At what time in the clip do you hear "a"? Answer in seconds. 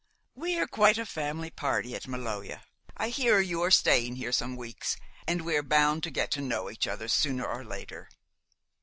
0.97-1.05